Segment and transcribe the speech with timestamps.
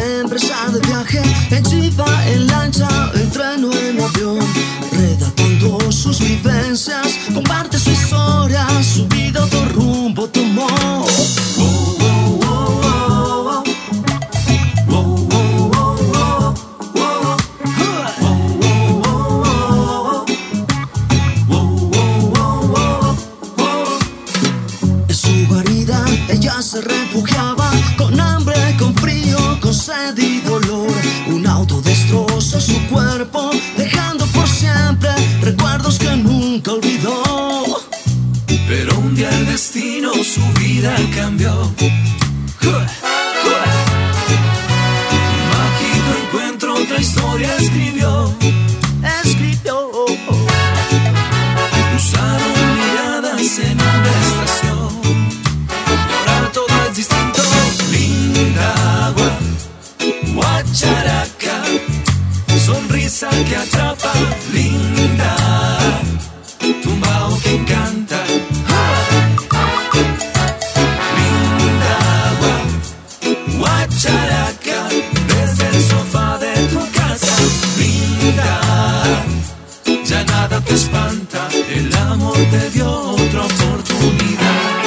[0.00, 4.38] siempre está de viaje, en chiva, en lancha, en tren o en avión,
[4.92, 10.68] redatando sus vivencias, comparte su historia, su vida, otro rumbo tomó.
[25.08, 27.49] En su guarida ella se refugiaba
[31.26, 35.10] Un auto destrozó su cuerpo, dejando por siempre
[35.42, 37.62] recuerdos que nunca olvidó.
[38.66, 41.70] Pero un día el destino su vida cambió.
[45.52, 47.89] Mágico encuentro, otra historia escribió.
[82.46, 84.79] Te dio otra oportunidad.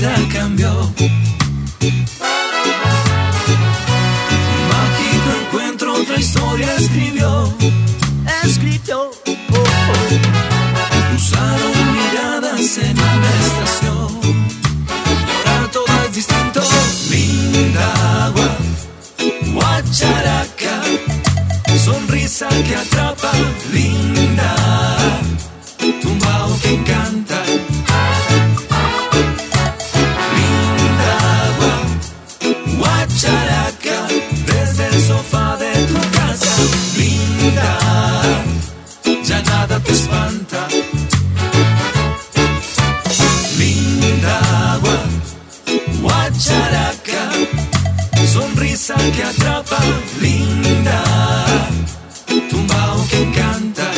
[0.00, 0.72] Vida cambió.
[4.70, 7.52] Mágico encuentro, otra historia escribió.
[8.44, 9.10] Escribió.
[11.08, 14.20] Cruzaron miradas en una estación.
[15.46, 16.62] Ahora todo es distinto.
[17.10, 18.56] Linda agua,
[19.52, 20.80] guacharaca,
[21.84, 23.32] sonrisa que atrapa.
[39.90, 40.68] espanta.
[43.58, 44.38] Linda
[44.74, 45.02] agua,
[46.00, 47.30] guacharaca,
[48.32, 49.78] sonrisa que atrapa,
[50.20, 51.02] linda,
[52.48, 53.90] tumbao que canta.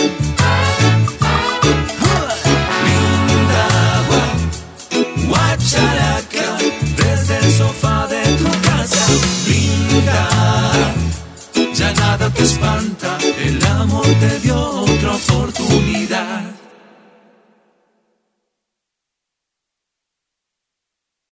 [2.87, 3.63] Linda
[3.99, 4.25] agua,
[5.29, 6.47] guacharaca,
[6.97, 8.02] desde el sofá.
[14.72, 16.02] outra oportunidade.